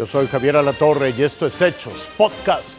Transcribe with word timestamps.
Yo 0.00 0.06
soy 0.06 0.28
Javier 0.28 0.56
Alatorre 0.56 1.10
y 1.10 1.22
esto 1.22 1.44
es 1.44 1.60
Hechos 1.60 2.08
Podcast. 2.16 2.78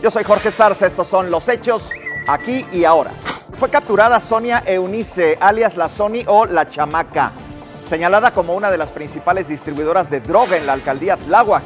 Yo 0.00 0.08
soy 0.08 0.22
Jorge 0.22 0.52
Sarza, 0.52 0.86
estos 0.86 1.08
son 1.08 1.28
los 1.28 1.48
hechos 1.48 1.90
aquí 2.28 2.64
y 2.70 2.84
ahora. 2.84 3.10
Fue 3.58 3.68
capturada 3.68 4.20
Sonia 4.20 4.62
Eunice, 4.64 5.36
alias 5.40 5.76
la 5.76 5.88
Sony 5.88 6.22
o 6.28 6.46
la 6.46 6.64
Chamaca, 6.64 7.32
señalada 7.88 8.30
como 8.30 8.54
una 8.54 8.70
de 8.70 8.78
las 8.78 8.92
principales 8.92 9.48
distribuidoras 9.48 10.08
de 10.08 10.20
droga 10.20 10.56
en 10.56 10.64
la 10.64 10.74
alcaldía 10.74 11.16
Tláhuac. 11.16 11.64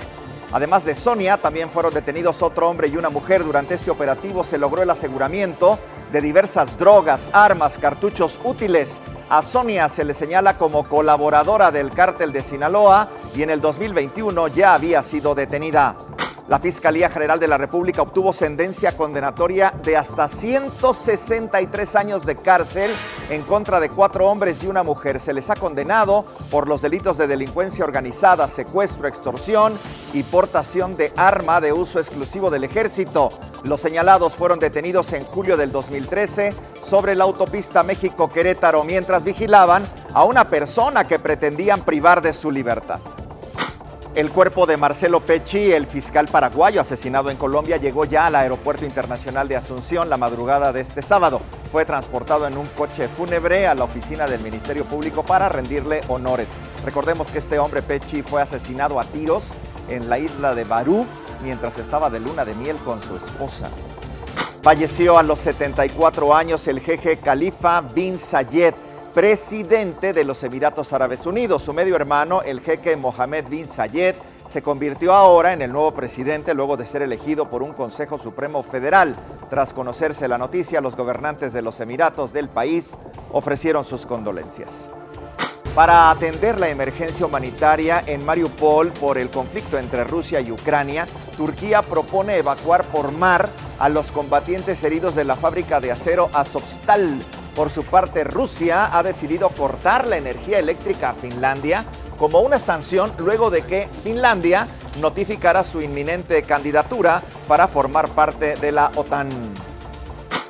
Además 0.52 0.86
de 0.86 0.94
Sonia, 0.94 1.36
también 1.36 1.68
fueron 1.68 1.92
detenidos 1.92 2.40
otro 2.40 2.70
hombre 2.70 2.88
y 2.88 2.96
una 2.96 3.10
mujer. 3.10 3.44
Durante 3.44 3.74
este 3.74 3.90
operativo 3.90 4.42
se 4.42 4.56
logró 4.56 4.82
el 4.82 4.88
aseguramiento 4.88 5.78
de 6.10 6.22
diversas 6.22 6.78
drogas, 6.78 7.28
armas, 7.34 7.76
cartuchos 7.76 8.40
útiles. 8.42 9.02
A 9.30 9.42
Sonia 9.42 9.90
se 9.90 10.04
le 10.04 10.14
señala 10.14 10.56
como 10.56 10.88
colaboradora 10.88 11.70
del 11.70 11.90
cártel 11.90 12.32
de 12.32 12.42
Sinaloa 12.42 13.10
y 13.36 13.42
en 13.42 13.50
el 13.50 13.60
2021 13.60 14.48
ya 14.48 14.72
había 14.72 15.02
sido 15.02 15.34
detenida. 15.34 15.96
La 16.48 16.58
Fiscalía 16.58 17.10
General 17.10 17.38
de 17.38 17.46
la 17.46 17.58
República 17.58 18.00
obtuvo 18.00 18.32
sentencia 18.32 18.96
condenatoria 18.96 19.70
de 19.84 19.98
hasta 19.98 20.28
163 20.28 21.94
años 21.94 22.24
de 22.24 22.36
cárcel 22.36 22.90
en 23.28 23.42
contra 23.42 23.80
de 23.80 23.90
cuatro 23.90 24.26
hombres 24.26 24.64
y 24.64 24.66
una 24.66 24.82
mujer. 24.82 25.20
Se 25.20 25.34
les 25.34 25.50
ha 25.50 25.56
condenado 25.56 26.24
por 26.50 26.66
los 26.66 26.80
delitos 26.80 27.18
de 27.18 27.26
delincuencia 27.26 27.84
organizada, 27.84 28.48
secuestro, 28.48 29.08
extorsión 29.08 29.78
y 30.14 30.22
portación 30.22 30.96
de 30.96 31.12
arma 31.16 31.60
de 31.60 31.74
uso 31.74 31.98
exclusivo 31.98 32.48
del 32.48 32.64
ejército. 32.64 33.28
Los 33.64 33.80
señalados 33.80 34.36
fueron 34.36 34.60
detenidos 34.60 35.12
en 35.12 35.24
julio 35.24 35.56
del 35.56 35.72
2013 35.72 36.54
sobre 36.80 37.16
la 37.16 37.24
autopista 37.24 37.82
México-Querétaro 37.82 38.84
mientras 38.84 39.24
vigilaban 39.24 39.84
a 40.14 40.24
una 40.24 40.48
persona 40.48 41.04
que 41.04 41.18
pretendían 41.18 41.82
privar 41.82 42.22
de 42.22 42.32
su 42.32 42.50
libertad. 42.50 43.00
El 44.14 44.30
cuerpo 44.30 44.64
de 44.64 44.76
Marcelo 44.76 45.20
Pecci, 45.20 45.72
el 45.72 45.86
fiscal 45.86 46.28
paraguayo 46.28 46.80
asesinado 46.80 47.30
en 47.30 47.36
Colombia, 47.36 47.76
llegó 47.76 48.04
ya 48.04 48.26
al 48.26 48.36
Aeropuerto 48.36 48.84
Internacional 48.84 49.48
de 49.48 49.56
Asunción 49.56 50.08
la 50.08 50.16
madrugada 50.16 50.72
de 50.72 50.80
este 50.80 51.02
sábado. 51.02 51.40
Fue 51.70 51.84
transportado 51.84 52.46
en 52.46 52.56
un 52.56 52.66
coche 52.66 53.06
fúnebre 53.08 53.66
a 53.66 53.74
la 53.74 53.84
oficina 53.84 54.26
del 54.26 54.40
Ministerio 54.40 54.84
Público 54.84 55.24
para 55.24 55.48
rendirle 55.48 56.00
honores. 56.08 56.48
Recordemos 56.84 57.30
que 57.30 57.38
este 57.38 57.58
hombre 57.58 57.82
Pecci 57.82 58.22
fue 58.22 58.40
asesinado 58.40 58.98
a 58.98 59.04
tiros 59.04 59.44
en 59.88 60.08
la 60.08 60.18
isla 60.18 60.54
de 60.54 60.64
Barú 60.64 61.06
mientras 61.42 61.78
estaba 61.78 62.10
de 62.10 62.20
luna 62.20 62.44
de 62.44 62.54
miel 62.54 62.76
con 62.78 63.00
su 63.00 63.16
esposa. 63.16 63.70
Falleció 64.62 65.18
a 65.18 65.22
los 65.22 65.38
74 65.40 66.34
años 66.34 66.66
el 66.68 66.80
jeje 66.80 67.16
Khalifa 67.18 67.80
bin 67.80 68.18
Zayed 68.18 68.74
presidente 69.18 70.12
de 70.12 70.24
los 70.24 70.42
Emiratos 70.44 70.92
Árabes 70.92 71.26
Unidos. 71.26 71.62
Su 71.62 71.72
medio 71.72 71.96
hermano, 71.96 72.42
el 72.42 72.60
jeque 72.60 72.96
Mohammed 72.96 73.48
bin 73.48 73.66
Zayed, 73.66 74.14
se 74.46 74.62
convirtió 74.62 75.12
ahora 75.12 75.52
en 75.52 75.60
el 75.60 75.72
nuevo 75.72 75.92
presidente 75.92 76.54
luego 76.54 76.76
de 76.76 76.86
ser 76.86 77.02
elegido 77.02 77.50
por 77.50 77.62
un 77.62 77.72
Consejo 77.72 78.16
Supremo 78.16 78.62
Federal. 78.62 79.16
Tras 79.50 79.72
conocerse 79.72 80.28
la 80.28 80.38
noticia, 80.38 80.80
los 80.80 80.96
gobernantes 80.96 81.52
de 81.52 81.62
los 81.62 81.80
Emiratos 81.80 82.32
del 82.32 82.48
país 82.48 82.96
ofrecieron 83.32 83.84
sus 83.84 84.06
condolencias. 84.06 84.90
Para 85.78 86.10
atender 86.10 86.58
la 86.58 86.70
emergencia 86.70 87.24
humanitaria 87.24 88.02
en 88.04 88.26
Mariupol 88.26 88.90
por 88.90 89.16
el 89.16 89.30
conflicto 89.30 89.78
entre 89.78 90.02
Rusia 90.02 90.40
y 90.40 90.50
Ucrania, 90.50 91.06
Turquía 91.36 91.82
propone 91.82 92.36
evacuar 92.36 92.82
por 92.86 93.12
mar 93.12 93.48
a 93.78 93.88
los 93.88 94.10
combatientes 94.10 94.82
heridos 94.82 95.14
de 95.14 95.22
la 95.22 95.36
fábrica 95.36 95.78
de 95.78 95.92
acero 95.92 96.30
Azovstal 96.32 97.20
por 97.54 97.70
su 97.70 97.84
parte, 97.84 98.24
Rusia 98.24 98.90
ha 98.92 99.04
decidido 99.04 99.50
cortar 99.50 100.08
la 100.08 100.16
energía 100.16 100.58
eléctrica 100.58 101.10
a 101.10 101.14
Finlandia 101.14 101.84
como 102.18 102.40
una 102.40 102.58
sanción 102.58 103.12
luego 103.18 103.48
de 103.48 103.62
que 103.62 103.88
Finlandia 104.02 104.66
notificara 105.00 105.62
su 105.62 105.80
inminente 105.80 106.42
candidatura 106.42 107.22
para 107.46 107.68
formar 107.68 108.08
parte 108.08 108.56
de 108.56 108.72
la 108.72 108.90
OTAN. 108.96 109.28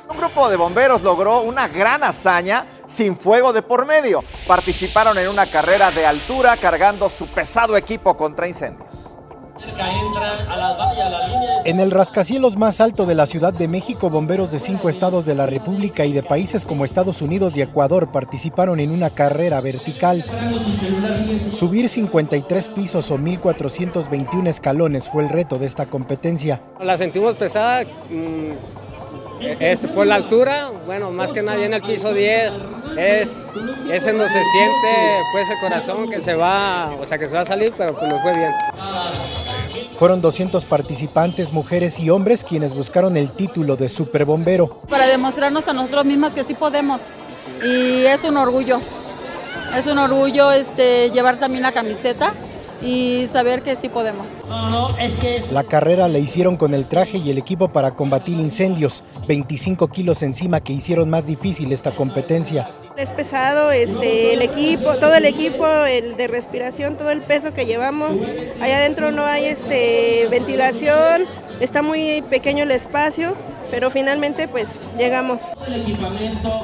Un 0.09 0.17
grupo 0.17 0.49
de 0.49 0.57
bomberos 0.57 1.03
logró 1.03 1.41
una 1.41 1.67
gran 1.67 2.03
hazaña 2.03 2.65
sin 2.89 3.15
fuego 3.15 3.53
de 3.53 3.61
por 3.61 3.85
medio. 3.85 4.23
Participaron 4.47 5.17
en 5.17 5.29
una 5.29 5.45
carrera 5.45 5.91
de 5.91 6.05
altura 6.05 6.57
cargando 6.57 7.07
su 7.09 7.27
pesado 7.27 7.77
equipo 7.77 8.17
contra 8.17 8.47
incendios. 8.47 9.15
En 11.65 11.79
el 11.79 11.91
rascacielos 11.91 12.57
más 12.57 12.79
alto 12.81 13.05
de 13.05 13.13
la 13.13 13.25
Ciudad 13.25 13.53
de 13.53 13.67
México, 13.67 14.09
bomberos 14.09 14.51
de 14.51 14.59
cinco 14.59 14.89
estados 14.89 15.25
de 15.25 15.35
la 15.35 15.45
República 15.45 16.05
y 16.05 16.13
de 16.13 16.23
países 16.23 16.65
como 16.65 16.85
Estados 16.85 17.21
Unidos 17.21 17.57
y 17.57 17.61
Ecuador 17.61 18.11
participaron 18.11 18.79
en 18.79 18.91
una 18.91 19.09
carrera 19.09 19.59
vertical. 19.61 20.23
Subir 21.53 21.89
53 21.89 22.69
pisos 22.69 23.11
o 23.11 23.17
1.421 23.17 24.47
escalones 24.47 25.09
fue 25.09 25.23
el 25.23 25.29
reto 25.29 25.59
de 25.59 25.65
esta 25.65 25.85
competencia. 25.87 26.61
La 26.79 26.97
sentimos 26.97 27.35
pesada. 27.35 27.83
Mm, 27.83 28.53
es 29.59 29.87
por 29.87 30.05
la 30.05 30.15
altura, 30.15 30.71
bueno, 30.85 31.11
más 31.11 31.31
que 31.31 31.41
nadie 31.41 31.65
en 31.65 31.73
el 31.73 31.81
piso 31.81 32.13
10, 32.13 32.67
es, 32.99 33.51
es 33.89 34.07
en 34.07 34.17
donde 34.17 34.31
se 34.31 34.43
siente 34.43 35.21
pues 35.31 35.49
el 35.49 35.59
corazón 35.59 36.09
que 36.09 36.19
se 36.19 36.35
va, 36.35 36.95
o 36.99 37.05
sea 37.05 37.17
que 37.17 37.27
se 37.27 37.35
va 37.35 37.41
a 37.41 37.45
salir, 37.45 37.73
pero 37.77 37.95
pues 37.95 38.11
me 38.11 38.19
fue 38.19 38.33
bien. 38.33 38.51
Fueron 39.97 40.21
200 40.21 40.65
participantes, 40.65 41.53
mujeres 41.53 41.99
y 41.99 42.09
hombres, 42.09 42.43
quienes 42.43 42.73
buscaron 42.73 43.17
el 43.17 43.31
título 43.31 43.75
de 43.75 43.89
superbombero. 43.89 44.67
Para 44.89 45.07
demostrarnos 45.07 45.67
a 45.67 45.73
nosotros 45.73 46.05
mismas 46.05 46.33
que 46.33 46.43
sí 46.43 46.53
podemos. 46.53 47.01
Y 47.63 48.05
es 48.05 48.23
un 48.23 48.37
orgullo. 48.37 48.79
Es 49.77 49.85
un 49.87 49.97
orgullo 49.97 50.51
este, 50.51 51.11
llevar 51.11 51.37
también 51.37 51.63
la 51.63 51.71
camiseta 51.71 52.33
y 52.81 53.27
saber 53.31 53.61
que 53.61 53.75
sí 53.75 53.89
podemos. 53.89 54.27
La 55.51 55.63
carrera 55.63 56.07
la 56.07 56.19
hicieron 56.19 56.57
con 56.57 56.73
el 56.73 56.85
traje 56.85 57.17
y 57.17 57.29
el 57.29 57.37
equipo 57.37 57.69
para 57.69 57.91
combatir 57.91 58.39
incendios, 58.39 59.03
25 59.27 59.87
kilos 59.89 60.23
encima 60.23 60.61
que 60.61 60.73
hicieron 60.73 61.09
más 61.09 61.27
difícil 61.27 61.71
esta 61.71 61.95
competencia. 61.95 62.69
Es 62.99 63.13
pesado, 63.13 63.71
este, 63.71 64.33
el 64.33 64.41
equipo, 64.41 64.97
todo 64.97 65.15
el 65.15 65.23
equipo, 65.23 65.65
el 65.85 66.17
de 66.17 66.27
respiración, 66.27 66.97
todo 66.97 67.11
el 67.11 67.21
peso 67.21 67.53
que 67.53 67.65
llevamos. 67.65 68.19
Allá 68.59 68.75
adentro 68.75 69.13
no 69.13 69.23
hay 69.23 69.45
este, 69.45 70.27
ventilación, 70.29 71.23
está 71.61 71.81
muy 71.81 72.21
pequeño 72.23 72.63
el 72.63 72.71
espacio, 72.71 73.35
pero 73.71 73.89
finalmente 73.89 74.49
pues 74.49 74.81
llegamos. 74.97 75.43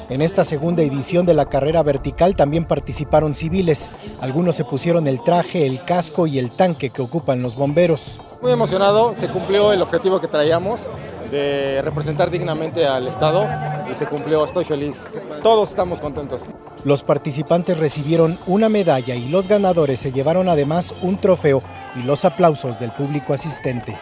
En 0.09 0.21
esta 0.21 0.43
segunda 0.43 0.83
edición 0.83 1.25
de 1.25 1.35
la 1.35 1.45
carrera 1.45 1.83
vertical 1.83 2.35
también 2.35 2.65
participaron 2.65 3.33
civiles. 3.33 3.89
Algunos 4.19 4.57
se 4.57 4.65
pusieron 4.65 5.07
el 5.07 5.23
traje, 5.23 5.65
el 5.65 5.81
casco 5.83 6.27
y 6.27 6.37
el 6.37 6.51
tanque 6.51 6.89
que 6.89 7.01
ocupan 7.01 7.41
los 7.41 7.55
bomberos. 7.55 8.19
Muy 8.41 8.51
emocionado, 8.51 9.15
se 9.15 9.29
cumplió 9.29 9.71
el 9.71 9.81
objetivo 9.81 10.19
que 10.19 10.27
traíamos 10.27 10.89
de 11.31 11.81
representar 11.81 12.29
dignamente 12.29 12.85
al 12.85 13.07
Estado 13.07 13.47
y 13.91 13.95
se 13.95 14.05
cumplió, 14.07 14.45
estoy 14.45 14.65
feliz. 14.65 15.05
Todos 15.43 15.69
estamos 15.69 16.01
contentos. 16.01 16.43
Los 16.83 17.03
participantes 17.03 17.79
recibieron 17.79 18.37
una 18.47 18.69
medalla 18.69 19.15
y 19.15 19.29
los 19.29 19.47
ganadores 19.47 19.99
se 19.99 20.11
llevaron 20.11 20.49
además 20.49 20.93
un 21.01 21.17
trofeo 21.19 21.61
y 21.95 22.03
los 22.03 22.25
aplausos 22.25 22.79
del 22.79 22.91
público 22.91 23.33
asistente. 23.33 23.97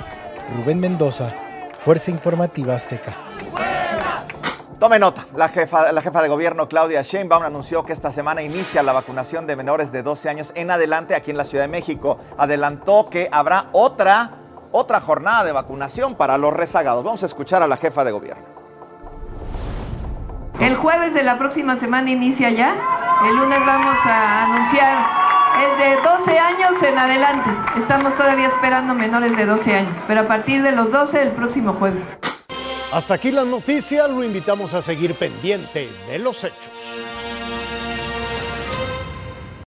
Rubén 0.56 0.80
Mendoza, 0.80 1.34
Fuerza 1.80 2.12
Informativa 2.12 2.76
Azteca. 2.76 3.16
Tome 4.80 5.00
nota, 5.00 5.26
la 5.38 5.48
jefa, 5.48 5.94
la 5.94 6.02
jefa 6.02 6.22
de 6.22 6.28
gobierno 6.28 6.68
Claudia 6.68 7.04
Sheinbaum 7.04 7.44
anunció 7.44 7.86
que 7.86 7.94
esta 7.94 8.12
semana 8.12 8.42
inicia 8.42 8.84
la 8.84 8.92
vacunación 8.92 9.48
de 9.48 9.56
menores 9.56 9.94
de 9.94 10.04
12 10.04 10.30
años 10.30 10.52
en 10.56 10.72
adelante 10.72 11.16
aquí 11.16 11.32
en 11.32 11.38
la 11.38 11.46
Ciudad 11.46 11.64
de 11.64 11.70
México. 11.70 12.18
Adelantó 12.38 13.08
que 13.10 13.30
habrá 13.32 13.70
otra, 13.72 14.32
otra 14.74 15.00
jornada 15.00 15.46
de 15.46 15.54
vacunación 15.54 16.16
para 16.16 16.38
los 16.38 16.52
rezagados. 16.52 17.02
Vamos 17.02 17.24
a 17.24 17.28
escuchar 17.28 17.64
a 17.64 17.68
la 17.68 17.78
jefa 17.78 18.04
de 18.04 18.12
gobierno. 18.12 18.53
El 20.60 20.76
jueves 20.76 21.14
de 21.14 21.24
la 21.24 21.38
próxima 21.38 21.76
semana 21.76 22.12
inicia 22.12 22.50
ya. 22.50 22.76
El 23.28 23.36
lunes 23.36 23.60
vamos 23.66 23.98
a 24.06 24.46
anunciar. 24.46 25.24
Es 25.64 25.78
de 25.78 26.02
12 26.02 26.40
años 26.40 26.84
en 26.84 26.98
adelante. 26.98 27.50
Estamos 27.78 28.16
todavía 28.16 28.48
esperando 28.48 28.94
menores 28.94 29.36
de 29.36 29.46
12 29.46 29.76
años. 29.76 29.98
Pero 30.08 30.22
a 30.22 30.28
partir 30.28 30.62
de 30.62 30.72
los 30.72 30.92
12 30.92 31.22
el 31.22 31.32
próximo 31.32 31.74
jueves. 31.74 32.04
Hasta 32.92 33.16
aquí 33.16 33.32
las 33.32 33.48
noticias, 33.48 34.10
lo 34.10 34.24
invitamos 34.24 34.74
a 34.74 34.82
seguir 34.82 35.16
pendiente 35.16 35.90
de 36.08 36.20
los 36.20 36.44
hechos. 36.44 36.83